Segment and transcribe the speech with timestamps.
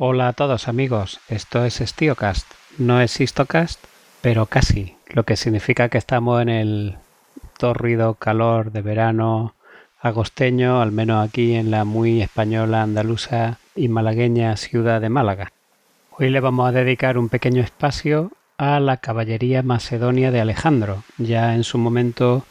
[0.00, 2.46] Hola a todos amigos, esto es StioCast,
[2.78, 3.84] no es Histocast,
[4.20, 6.94] pero casi, lo que significa que estamos en el
[7.58, 9.56] torrido calor de verano
[10.00, 15.50] agosteño, al menos aquí en la muy española, andaluza y malagueña ciudad de Málaga.
[16.12, 21.02] Hoy le vamos a dedicar un pequeño espacio a la caballería macedonia de Alejandro.
[21.16, 22.44] Ya en su momento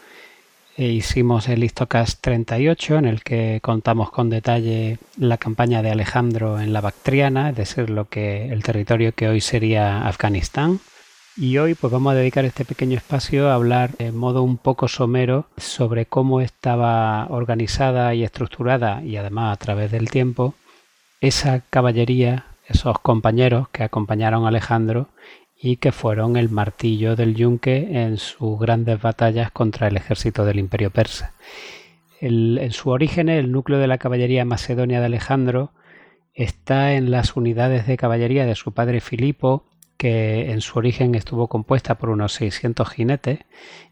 [0.77, 6.59] eh, hicimos el Histocast 38 en el que contamos con detalle la campaña de Alejandro
[6.59, 10.79] en la Bactriana, es decir, lo que el territorio que hoy sería Afganistán.
[11.35, 14.87] Y hoy pues vamos a dedicar este pequeño espacio a hablar de modo un poco
[14.87, 20.53] somero sobre cómo estaba organizada y estructurada y además a través del tiempo
[21.21, 25.09] esa caballería, esos compañeros que acompañaron a Alejandro
[25.59, 30.59] y que fueron el martillo del yunque en sus grandes batallas contra el ejército del
[30.59, 31.33] imperio persa.
[32.19, 35.71] en su origen, el núcleo de la caballería macedonia de Alejandro
[36.33, 39.65] está en las unidades de caballería de su padre Filipo
[39.97, 43.39] que en su origen estuvo compuesta por unos 600 jinetes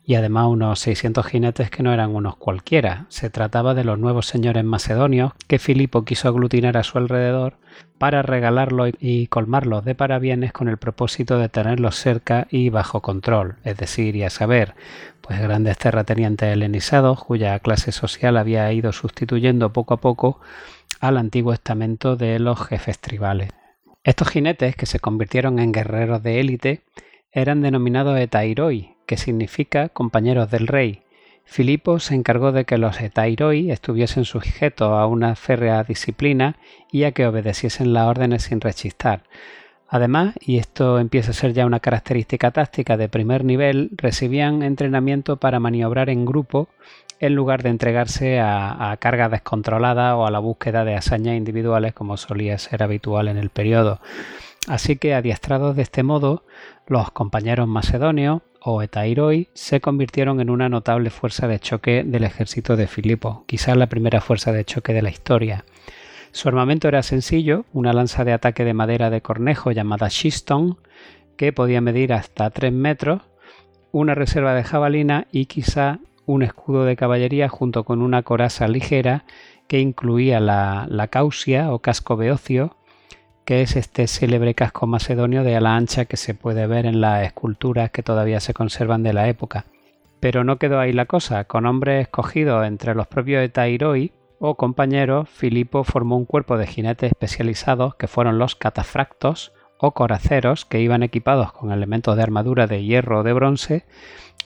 [0.05, 3.07] y además unos 600 jinetes que no eran unos cualquiera.
[3.09, 7.57] Se trataba de los nuevos señores macedonios que Filipo quiso aglutinar a su alrededor
[7.97, 13.55] para regalarlos y colmarlos de parabienes con el propósito de tenerlos cerca y bajo control,
[13.63, 14.75] es decir, y a saber,
[15.21, 20.39] pues grandes terratenientes helenizados cuya clase social había ido sustituyendo poco a poco
[20.99, 23.49] al antiguo estamento de los jefes tribales.
[24.05, 26.81] Estos jinetes, que se convirtieron en guerreros de élite,
[27.31, 31.01] eran denominados etairoi, que significa compañeros del rey.
[31.43, 36.57] Filipo se encargó de que los etairoi estuviesen sujetos a una férrea disciplina
[36.91, 39.23] y a que obedeciesen las órdenes sin rechistar.
[39.87, 45.37] Además, y esto empieza a ser ya una característica táctica de primer nivel, recibían entrenamiento
[45.37, 46.69] para maniobrar en grupo
[47.19, 52.17] en lugar de entregarse a, cargas descontroladas o a la búsqueda de hazañas individuales como
[52.17, 53.99] solía ser habitual en el periodo.
[54.67, 56.43] Así que adiestrados de este modo,
[56.87, 62.75] los compañeros macedonios o etairoi se convirtieron en una notable fuerza de choque del ejército
[62.75, 65.65] de Filipo, quizás la primera fuerza de choque de la historia.
[66.35, 70.77] Su armamento era sencillo, una lanza de ataque de madera de cornejo llamada Shiston,
[71.37, 73.21] que podía medir hasta 3 metros,
[73.93, 79.23] una reserva de jabalina y quizá un escudo de caballería junto con una coraza ligera
[79.69, 81.09] que incluía la, la
[81.69, 82.75] o casco beocio,
[83.45, 87.25] que es este célebre casco macedonio de ala ancha que se puede ver en las
[87.25, 89.67] esculturas que todavía se conservan de la época.
[90.19, 95.29] Pero no quedó ahí la cosa, con hombres escogidos entre los propios Etairoi o compañeros,
[95.29, 101.03] Filipo formó un cuerpo de jinetes especializados que fueron los catafractos o coraceros que iban
[101.03, 103.85] equipados con elementos de armadura de hierro o de bronce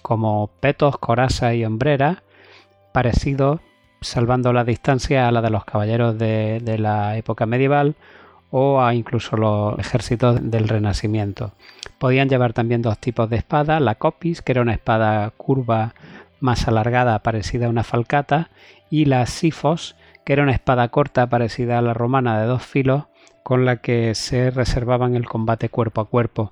[0.02, 2.24] como petos, coraza y hombrera,
[2.94, 3.60] parecidos,
[4.02, 7.96] salvando la distancia a la de los caballeros de, la época medieval
[8.52, 11.52] o a incluso los ejércitos del Renacimiento.
[11.98, 15.94] Podían llevar también dos tipos de espada, la copis, que era una espada curva
[16.40, 18.50] más alargada parecida a una falcata,
[18.90, 23.06] y la sifos, que era una espada corta parecida a la romana de dos filos,
[23.44, 26.52] con la que se reservaban el combate cuerpo a cuerpo.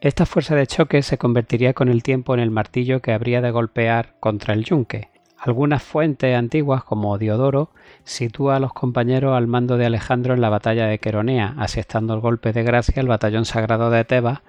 [0.00, 3.50] Esta fuerza de choque se convertiría con el tiempo en el martillo que habría de
[3.50, 5.10] golpear contra el yunque.
[5.38, 7.70] Algunas fuentes antiguas, como Diodoro,
[8.04, 12.20] sitúa a los compañeros al mando de Alejandro en la batalla de Queronea, asestando el
[12.20, 14.40] golpe de gracia al batallón sagrado de Tebas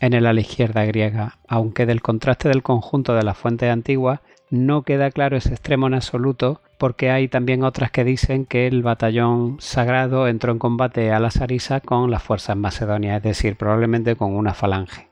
[0.00, 4.20] en el ala izquierda griega, aunque del contraste del conjunto de las fuentes antiguas
[4.50, 8.82] no queda claro ese extremo en absoluto, porque hay también otras que dicen que el
[8.82, 14.16] batallón sagrado entró en combate a la Sarisa con las fuerzas macedonias, es decir, probablemente
[14.16, 15.08] con una falange.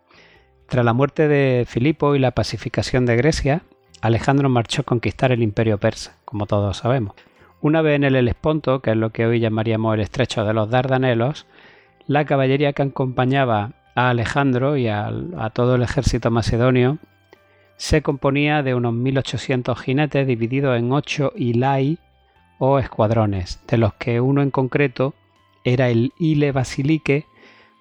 [0.68, 3.62] Tras la muerte de Filipo y la pacificación de Grecia,
[4.00, 7.14] Alejandro marchó a conquistar el imperio persa, como todos sabemos.
[7.60, 10.70] Una vez en el Helesponto, que es lo que hoy llamaríamos el estrecho de los
[10.70, 11.46] Dardanelos,
[12.06, 16.98] la caballería que acompañaba a Alejandro y a, a todo el ejército macedonio
[17.76, 21.98] se componía de unos 1800 jinetes divididos en ocho ilai
[22.58, 25.14] o escuadrones, de los que uno en concreto
[25.64, 27.26] era el Ile Basilique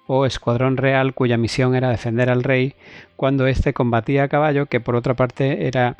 [0.06, 2.74] o escuadrón real cuya misión era defender al rey
[3.16, 5.96] cuando éste combatía a caballo, que por otra parte era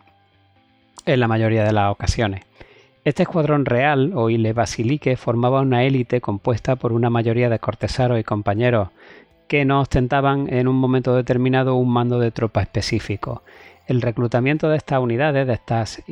[1.07, 2.43] en la mayoría de las ocasiones.
[3.05, 8.19] Este escuadrón real o Ile Basilique formaba una élite compuesta por una mayoría de cortesanos
[8.19, 8.89] y compañeros
[9.49, 13.43] que no ostentaban en un momento determinado un mando de tropa específico.
[13.87, 16.03] El reclutamiento de estas unidades, de estas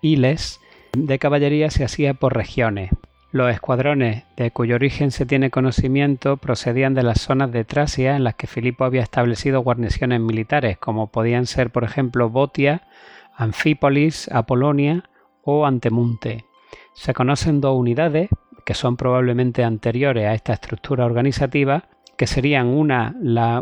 [0.00, 0.60] hiles
[0.92, 2.90] de caballería, se hacía por regiones.
[3.32, 8.22] Los escuadrones de cuyo origen se tiene conocimiento procedían de las zonas de Tracia en
[8.22, 12.86] las que Filipo había establecido guarniciones militares, como podían ser, por ejemplo, Botia,
[13.36, 15.02] Anfípolis, Apolonia
[15.42, 16.44] o Antemunte.
[16.92, 18.28] Se conocen dos unidades
[18.64, 23.14] que son probablemente anteriores a esta estructura organizativa, que serían una,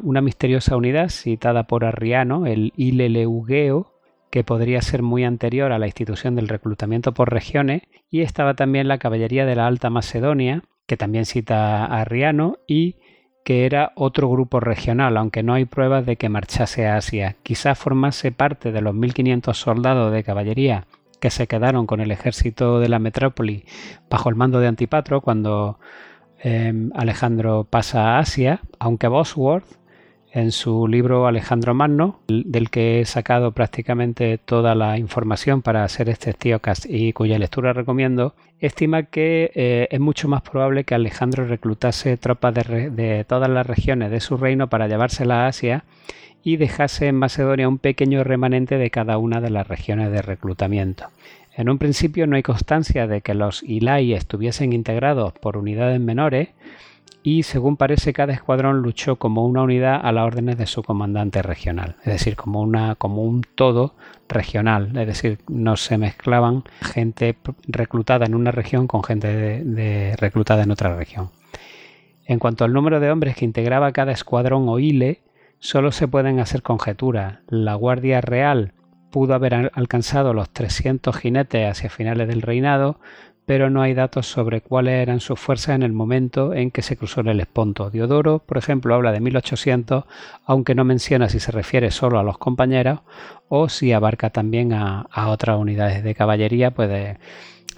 [0.02, 3.92] una misteriosa unidad citada por Arriano, el Ileleugeo,
[4.30, 8.88] que podría ser muy anterior a la institución del reclutamiento por regiones, y estaba también
[8.88, 12.96] la caballería de la Alta Macedonia, que también cita a Arriano, y
[13.44, 17.36] que era otro grupo regional, aunque no hay pruebas de que marchase a Asia.
[17.42, 20.86] Quizás formase parte de los 1500 soldados de caballería
[21.20, 23.64] que se quedaron con el ejército de la metrópoli
[24.10, 25.78] bajo el mando de Antipatro cuando
[26.42, 29.82] em, Alejandro pasa a Asia, aunque Bosworth
[30.32, 36.08] en su libro Alejandro Magno, del que he sacado prácticamente toda la información para hacer
[36.08, 41.46] este Estiocast y cuya lectura recomiendo, estima que eh, es mucho más probable que Alejandro
[41.46, 45.84] reclutase tropas de, todas las regiones de su reino para llevárselas a Asia
[46.42, 51.08] y dejase en Macedonia un pequeño remanente de cada una de las regiones de reclutamiento.
[51.54, 56.48] En un principio no hay constancia de que los Ilai estuviesen integrados por unidades menores,
[57.22, 61.40] y según parece cada escuadrón luchó como una unidad a las órdenes de su comandante
[61.40, 63.94] regional, es decir, como, una, un todo
[64.28, 67.36] regional, es decir, no se mezclaban gente
[67.68, 71.30] reclutada en una región con gente reclutada en otra región.
[72.24, 75.20] En cuanto al número de hombres que integraba cada escuadrón o hile,
[75.58, 77.38] solo se pueden hacer conjeturas.
[77.48, 78.72] La Guardia Real
[79.12, 82.98] pudo haber alcanzado los 300 jinetes hacia finales del reinado,
[83.46, 86.96] pero no hay datos sobre cuáles eran sus fuerzas en el momento en que se
[86.96, 87.90] cruzó el Esponto.
[87.90, 90.04] Diodoro, por ejemplo, habla de 1800,
[90.46, 93.00] aunque no menciona si se refiere solo a los compañeros
[93.48, 97.18] o si abarca también a, otras unidades de caballería, pues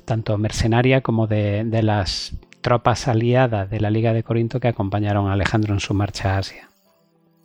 [0.05, 5.29] tanto mercenaria como de, de las tropas aliadas de la Liga de Corinto que acompañaron
[5.29, 6.69] a Alejandro en su marcha a Asia.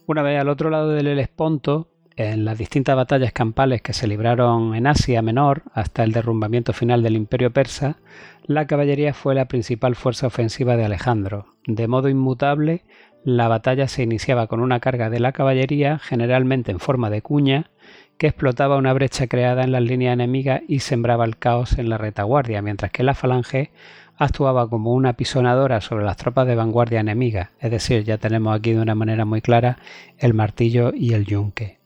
[0.06, 1.89] Una vez al otro lado del Helesponto,
[2.20, 7.02] en las distintas batallas campales que se libraron en Asia Menor hasta el derrumbamiento final
[7.02, 7.96] del imperio persa,
[8.44, 11.56] la caballería fue la principal fuerza ofensiva de Alejandro.
[11.66, 12.84] De modo inmutable,
[13.24, 17.72] la batalla se iniciaba con una carga de la caballería, generalmente en forma de cuña,
[18.18, 21.98] que explotaba una brecha creada en las líneas enemigas y sembraba el caos en la
[21.98, 23.72] retaguardia, mientras que la falange
[24.18, 28.74] actuaba como una pisonadora sobre las tropas de vanguardia enemigas, es decir, ya tenemos aquí
[28.74, 29.78] de una manera muy clara
[30.18, 31.79] el martillo y el yunque.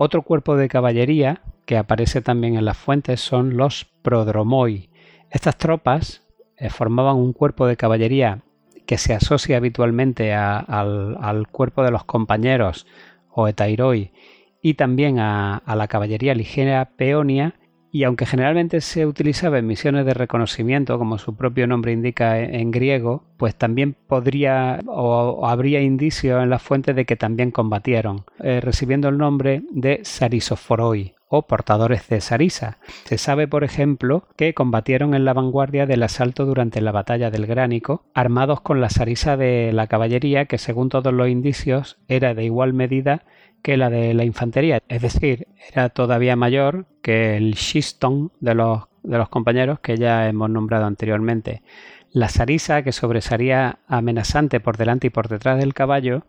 [0.00, 4.90] Otro cuerpo de caballería que aparece también en las fuentes son los prodromoi.
[5.28, 6.22] Estas tropas
[6.56, 8.42] eh, formaban un cuerpo de caballería
[8.86, 12.86] que se asocia habitualmente al, cuerpo de los compañeros
[13.28, 14.12] o etairoi
[14.62, 17.56] y también a, a la caballería ligera peonia
[17.90, 22.70] y aunque generalmente se utilizaba en misiones de reconocimiento, como su propio nombre indica en
[22.70, 28.60] griego, pues también podría o habría indicios en las fuentes de que también combatieron, eh,
[28.60, 32.78] recibiendo el nombre de sarisoforoi o portadores de sarisa.
[33.04, 37.46] Se sabe, por ejemplo, que combatieron en la vanguardia del asalto durante la batalla del
[37.46, 42.44] Gránico, armados con la sarisa de la caballería, que según todos los indicios era de
[42.44, 43.24] igual medida
[43.62, 48.84] que la de la infantería, es decir, era todavía mayor que el Shiston de los,
[49.02, 51.62] de los compañeros que ya hemos nombrado anteriormente.
[52.10, 56.24] La sarisa, que sobresalía amenazante por delante y por detrás del caballo,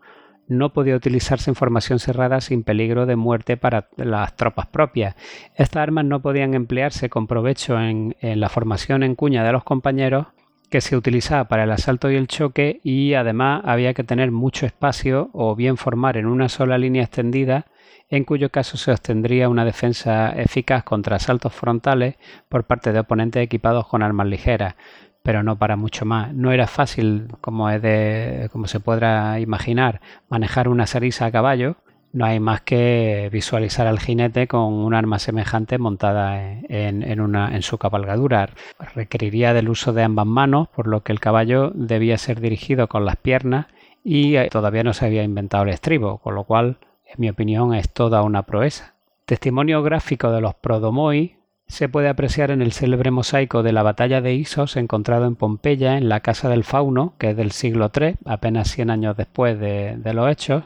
[0.46, 5.14] no podía utilizarse en formación cerrada sin peligro de muerte para las tropas propias.
[5.54, 9.62] Estas armas no podían emplearse con provecho en, en la formación en cuña de los
[9.62, 10.26] compañeros
[10.70, 14.66] que se utilizaba para el asalto y el choque y además había que tener mucho
[14.66, 17.66] espacio o bien formar en una sola línea extendida
[18.08, 22.16] en cuyo caso se obtendría una defensa eficaz contra asaltos frontales
[22.48, 24.74] por parte de oponentes equipados con armas ligeras,
[25.22, 26.34] pero no para mucho más.
[26.34, 31.76] No era fácil, como, es de, como se podrá imaginar, manejar una sarisa a caballo,
[32.12, 38.50] no hay más que visualizar al jinete con un arma semejante montada en, su cabalgadura.
[38.94, 43.04] Requeriría del uso de ambas manos, por lo que el caballo debía ser dirigido con
[43.04, 43.66] las piernas
[44.02, 47.74] y eh, todavía no se había inventado el estribo, con lo cual, en mi opinión,
[47.74, 48.94] es toda una proeza.
[49.26, 51.36] Testimonio gráfico de los prodomoi
[51.68, 55.98] se puede apreciar en el célebre mosaico de la batalla de Isos encontrado en Pompeya
[55.98, 60.12] en la Casa del Fauno, que es del siglo III, apenas 100 años después de
[60.12, 60.64] los hechos,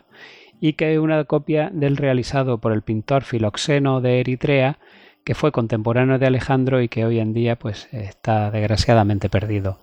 [0.60, 4.78] y que es una copia del realizado por el pintor Filoxeno de Eritrea,
[5.24, 9.78] que fue contemporáneo de Alejandro y que hoy en día pues está desgraciadamente perdido.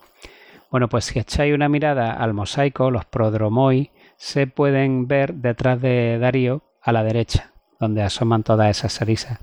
[0.70, 6.18] Bueno, pues si echáis una mirada al mosaico, los prodromoi se pueden ver detrás de
[6.18, 9.38] Darío a la derecha, donde asoman todas esas sarisas.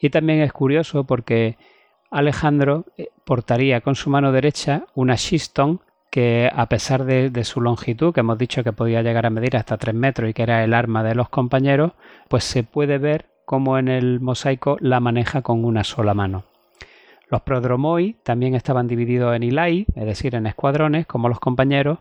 [0.00, 1.56] Y también es curioso porque
[2.10, 8.12] Alejandro eh, portaría con su mano derecha una shiston que a pesar de, su longitud,
[8.12, 10.74] que hemos dicho que podía llegar a medir hasta 3 metros y que era el
[10.74, 11.92] arma de los compañeros,
[12.28, 16.44] pues se puede ver cómo en el mosaico la maneja con una sola mano.
[17.30, 22.00] Los prodromoi también estaban divididos en ilai, es decir, en escuadrones, como los compañeros,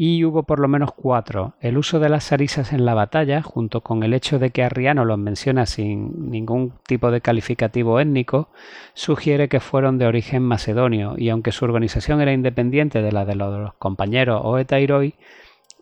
[0.00, 1.54] y hubo por lo menos cuatro.
[1.60, 5.04] El uso de las sarisas en la batalla, junto con el hecho de que Arriano
[5.04, 8.48] los menciona sin ningún tipo de calificativo étnico,
[8.94, 13.34] sugiere que fueron de origen macedonio, y aunque su organización era independiente de la de
[13.34, 15.16] los compañeros o etairoi,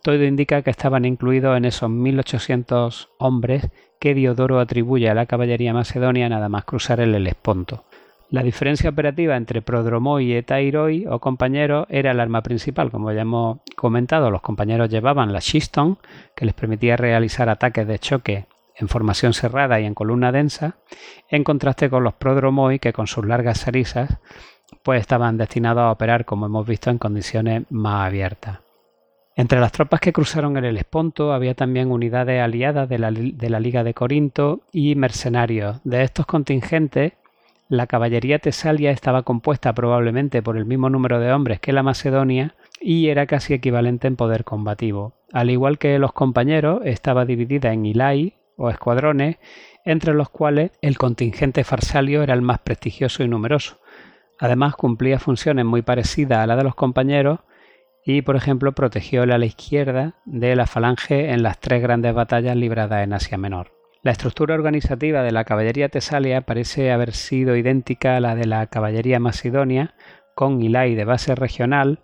[0.01, 3.69] todo indica que estaban incluidos en esos 1800 hombres
[3.99, 7.83] que Diodoro atribuye a la caballería macedonia nada más cruzar el Helesponto.
[8.29, 12.91] La diferencia operativa entre prodromoi y etairoi o compañeros era el arma principal.
[12.91, 15.97] Como ya hemos comentado, los compañeros llevaban la Shiston,
[16.35, 20.75] que les permitía realizar ataques de choque en formación cerrada y en columna densa,
[21.29, 24.17] en contraste con los prodromoi que con sus largas sarisas
[24.83, 28.59] pues estaban destinados a operar, como hemos visto, en condiciones más abiertas.
[29.37, 32.97] Entre las tropas que cruzaron el Helesponto había también unidades aliadas de
[33.49, 35.79] la Liga de Corinto y mercenarios.
[35.85, 37.13] De estos contingentes
[37.69, 42.55] la caballería tesalia estaba compuesta probablemente por el mismo número de hombres que la macedonia
[42.79, 45.13] y era casi equivalente en poder combativo.
[45.33, 49.37] Al igual que los compañeros, estaba dividida en ilai o escuadrones,
[49.83, 53.79] entre los cuales el contingente farsalio era el más prestigioso y numeroso.
[54.39, 57.39] Además cumplía funciones muy parecidas a las de los compañeros
[58.05, 62.55] y, por ejemplo, protegió el ala izquierda de la falange en las tres grandes batallas
[62.55, 63.76] libradas en Asia Menor.
[64.03, 68.67] La estructura organizativa de la caballería tesalia parece haber sido idéntica a la de la
[68.67, 69.95] caballería macedonia,
[70.35, 71.99] con Ilai de base regional,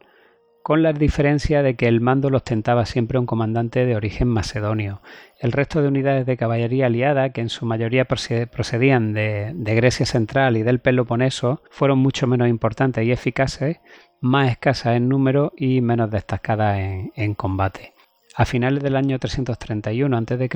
[0.63, 5.01] con la diferencia de que el mando lo ostentaba siempre un comandante de origen macedonio.
[5.38, 10.55] El resto de unidades de caballería aliada, que en su mayoría procedían de, Grecia Central
[10.55, 13.81] y del Peloponeso, fueron mucho menos importantes y eficaces,
[14.21, 17.93] más escasas en número y menos destacadas en, en combate.
[18.35, 20.50] A finales del año 331 a.C.,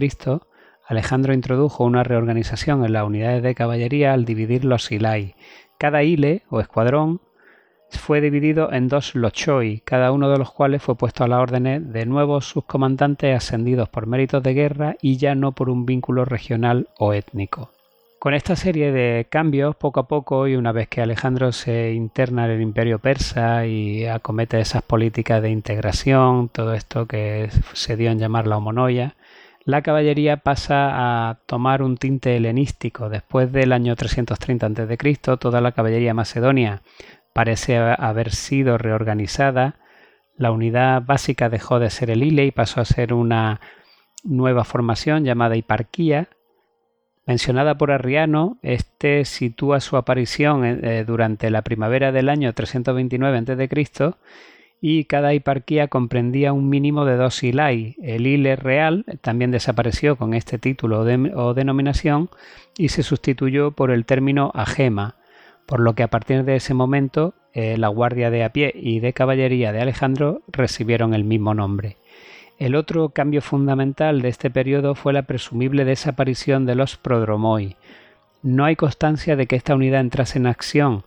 [0.87, 5.35] Alejandro introdujo una reorganización en las unidades de caballería al dividir los ilai.
[5.77, 7.19] Cada ile o escuadrón
[7.89, 11.91] fue dividido en dos lochoi, cada uno de los cuales fue puesto a la orden
[11.91, 16.87] de nuevos subcomandantes ascendidos por méritos de guerra y ya no por un vínculo regional
[16.97, 17.69] o étnico.
[18.19, 22.45] Con esta serie de cambios, poco a poco, y una vez que Alejandro se interna
[22.45, 28.09] en el imperio persa y acomete esas políticas de integración, todo esto que se dio
[28.09, 29.15] en llamar la homonoia,
[29.67, 33.09] la caballería pasa a tomar un tinte helenístico.
[33.09, 36.83] Después del año 330 a.C., toda la caballería macedonia
[37.33, 39.75] parece haber sido reorganizada.
[40.37, 43.59] La unidad básica dejó de ser el ile y pasó a ser una
[44.23, 46.29] nueva formación llamada hiparquía.
[47.25, 53.67] Mencionada por Arriano, este sitúa su aparición eh, durante la primavera del año 329 a.C
[54.79, 57.95] y cada hiparquía comprendía un mínimo de dos ilai.
[58.01, 62.29] El ile real también desapareció con este título o denominación
[62.77, 65.15] y se sustituyó por el término agema,
[65.65, 68.99] por lo que a partir de ese momento eh, la guardia de a pie y
[68.99, 71.97] de caballería de Alejandro recibieron el mismo nombre.
[72.59, 77.75] El otro cambio fundamental de este periodo fue la presumible desaparición de los prodromoi.
[78.43, 81.03] No hay constancia de que esta unidad entrase en acción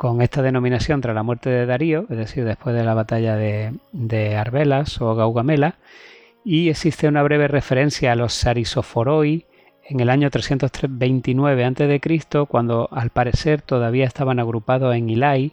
[0.00, 4.34] con esta denominación tras la muerte de Darío, es decir, después de la batalla de,
[4.34, 5.74] Arbelas o Gaugamela,
[6.42, 9.44] y existe una breve referencia a los Sarisoforoi
[9.84, 15.52] en el año 329 a.C., cuando al parecer todavía estaban agrupados en Ilai,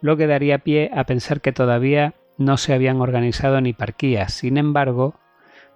[0.00, 4.32] lo que daría pie a pensar que todavía no se habían organizado en hiparquías.
[4.32, 5.16] Sin embargo,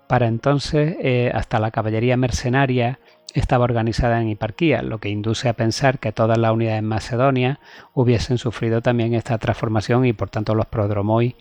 [0.06, 3.00] para entonces, eh, hasta la caballería mercenaria
[3.34, 7.60] estaba organizada en hiparquía, lo que induce a pensar que todas las unidades en Macedonia
[7.92, 11.34] hubiesen sufrido también esta transformación y por tanto los prodromoi,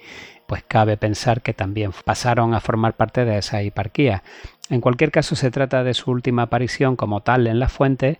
[0.47, 4.23] pues cabe pensar que también pasaron a formar parte de esa hiparquía.
[4.69, 8.19] En cualquier caso se trata de su última aparición como tal en la fuente,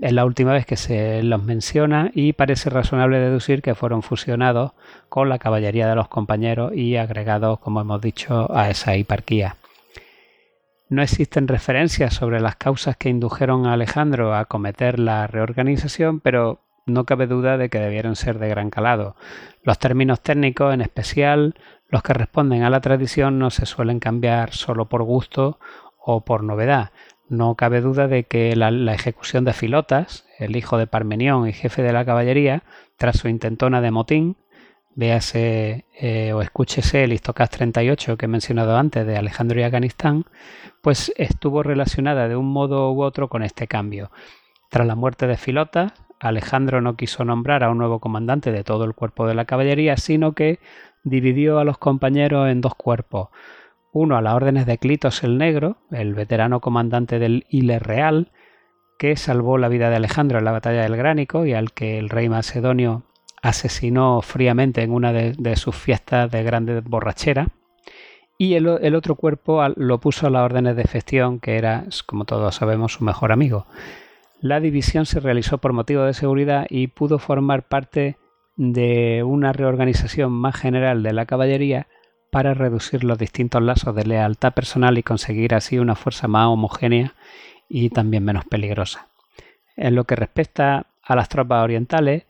[0.00, 4.72] es la última vez que se los menciona y parece razonable deducir que fueron fusionados
[5.08, 9.56] con la caballería de los compañeros y agregados, como hemos dicho, a esa hiparquía.
[10.92, 16.60] No existen referencias sobre las causas que indujeron a Alejandro a cometer la reorganización, pero
[16.84, 19.16] no cabe duda de que debieron ser de gran calado.
[19.62, 21.54] Los términos técnicos, en especial
[21.88, 25.58] los que responden a la tradición, no se suelen cambiar solo por gusto
[25.98, 26.90] o por novedad.
[27.26, 31.80] No cabe duda de que la, ejecución de Filotas, el hijo de Parmenión y jefe
[31.80, 32.64] de la caballería,
[32.98, 34.36] tras su intentona de motín,
[34.94, 40.24] véase eh, o escúchese el Histocast 38 que he mencionado antes de Alejandro y Afganistán,
[40.80, 44.10] pues estuvo relacionada de un modo u otro con este cambio.
[44.70, 48.84] Tras la muerte de Filota, Alejandro no quiso nombrar a un nuevo comandante de todo
[48.84, 50.60] el cuerpo de la caballería, sino que
[51.04, 53.28] dividió a los compañeros en dos cuerpos.
[53.92, 58.32] Uno a las órdenes de Clitos el Negro, el veterano comandante del Ile Real,
[58.98, 62.08] que salvó la vida de Alejandro en la batalla del Gránico y al que el
[62.08, 63.02] rey macedonio
[63.42, 67.48] asesinó fríamente en una de, sus fiestas de grande borrachera.
[68.38, 72.54] Y el, otro cuerpo lo puso a las órdenes de Festión, que era, como todos
[72.54, 73.66] sabemos, su mejor amigo.
[74.40, 78.16] La división se realizó por motivo de seguridad y pudo formar parte
[78.56, 81.88] de una reorganización más general de la caballería
[82.30, 87.14] para reducir los distintos lazos de lealtad personal y conseguir así una fuerza más homogénea
[87.68, 89.08] y también menos peligrosa.
[89.76, 92.24] En lo que respecta a las tropas orientales,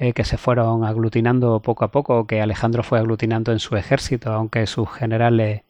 [0.00, 4.32] eh, que se fueron aglutinando poco a poco, que Alejandro fue aglutinando en su ejército,
[4.32, 5.62] aunque sus generales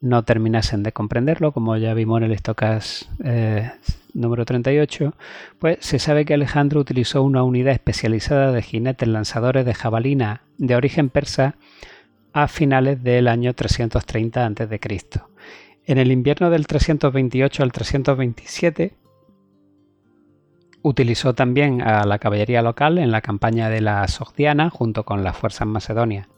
[0.00, 3.70] no terminasen de comprenderlo, como ya vimos en el Estocas eh,
[4.14, 5.14] número 38,
[5.58, 10.76] pues se sabe que Alejandro utilizó una unidad especializada de jinetes lanzadores de jabalina de
[10.76, 11.56] origen persa
[12.32, 14.80] a finales del año 330 a.C.
[15.86, 18.94] En el invierno del 328 al 327
[20.84, 25.34] utilizó también a la caballería local en la campaña de la Sogdiana junto con las
[25.34, 26.28] fuerzas macedonias.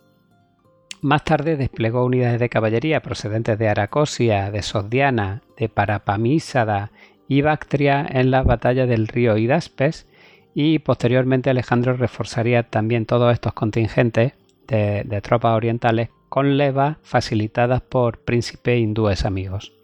[1.03, 6.93] Más tarde desplegó unidades de caballería procedentes de Aracosia, de Sogdiana, de Parapamísada
[7.27, 10.07] y Bactria en las batallas del río Hidaspes
[10.55, 14.35] y posteriormente Alejandro reforzaría también todos estos contingentes
[14.69, 19.76] de, tropas orientales con levas facilitadas por príncipes hindúes amigos.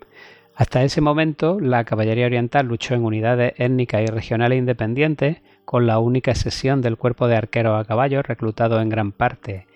[0.62, 5.98] Hasta ese momento, la caballería oriental luchó en unidades étnicas y regionales independientes, con la
[5.98, 9.66] única excepción del cuerpo de arqueros a caballo reclutado en gran parte.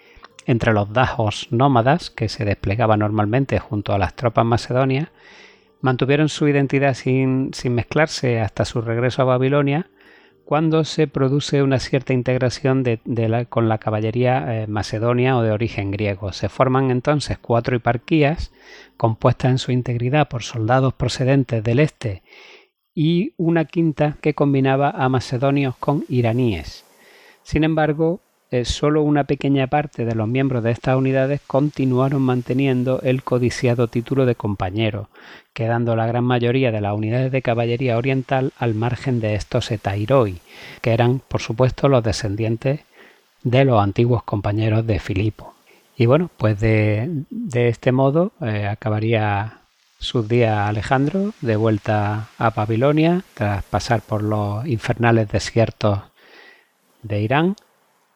[0.47, 5.09] Entre los dajos nómadas, que se desplegaba normalmente junto a las tropas macedonias,
[5.81, 9.89] mantuvieron su identidad sin, sin mezclarse hasta su regreso a Babilonia,
[10.47, 12.85] cuando se produce una cierta integración
[13.49, 16.33] con la caballería eh, macedonia o de origen griego.
[16.33, 18.53] Se forman entonces cuatro hiparquías
[18.97, 22.23] compuestas en su integridad por soldados procedentes del este
[22.95, 26.85] y una quinta que combinaba a macedonios con iraníes.
[27.43, 28.21] Sin embargo,
[28.65, 34.27] solo una pequeña parte de los miembros de estas unidades continuaron manteniendo el codiciado título
[34.27, 35.09] de compañero,
[35.53, 40.41] quedando la gran mayoría de las unidades de caballería oriental al margen de estos etairoi,
[40.81, 42.81] que eran, por supuesto, los descendientes
[43.43, 45.55] de los antiguos compañeros de Filipo.
[45.97, 49.61] Y bueno, pues de, este modo eh, acabaría
[49.99, 56.01] sus días Alejandro de vuelta a Babilonia tras pasar por los infernales desiertos
[57.03, 57.57] de Irán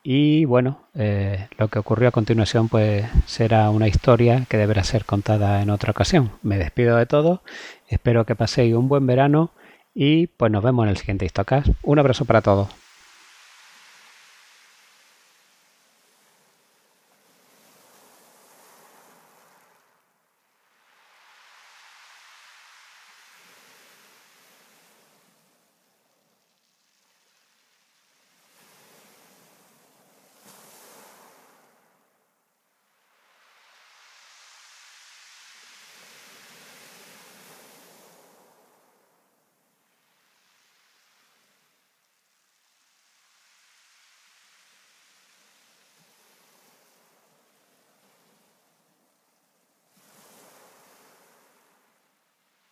[0.03, 5.05] y bueno, eh, lo que ocurrió a continuación pues será una historia que deberá ser
[5.05, 6.33] contada en otra ocasión.
[6.43, 7.43] Me despido de todo,
[7.89, 9.53] espero que paséis un buen verano
[9.95, 11.69] y pues nos vemos en el siguiente Histocast.
[11.83, 12.80] Un abrazo para todos.